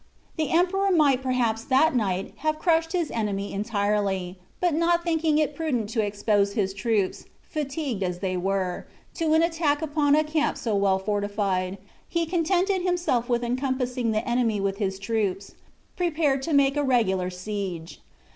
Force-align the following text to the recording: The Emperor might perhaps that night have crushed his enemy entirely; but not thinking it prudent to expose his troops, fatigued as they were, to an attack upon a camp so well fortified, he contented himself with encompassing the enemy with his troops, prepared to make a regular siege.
The 0.35 0.49
Emperor 0.49 0.89
might 0.89 1.21
perhaps 1.21 1.63
that 1.65 1.93
night 1.93 2.33
have 2.37 2.57
crushed 2.57 2.93
his 2.93 3.11
enemy 3.11 3.53
entirely; 3.53 4.39
but 4.59 4.73
not 4.73 5.03
thinking 5.03 5.37
it 5.37 5.53
prudent 5.53 5.89
to 5.91 6.03
expose 6.03 6.53
his 6.53 6.73
troops, 6.73 7.25
fatigued 7.43 8.01
as 8.01 8.17
they 8.17 8.35
were, 8.35 8.87
to 9.13 9.33
an 9.35 9.43
attack 9.43 9.83
upon 9.83 10.15
a 10.15 10.23
camp 10.23 10.57
so 10.57 10.75
well 10.75 10.97
fortified, 10.97 11.77
he 12.07 12.25
contented 12.25 12.81
himself 12.81 13.29
with 13.29 13.43
encompassing 13.43 14.09
the 14.09 14.27
enemy 14.27 14.59
with 14.59 14.77
his 14.77 14.97
troops, 14.97 15.53
prepared 15.95 16.41
to 16.41 16.51
make 16.53 16.75
a 16.75 16.83
regular 16.83 17.29
siege. 17.29 18.01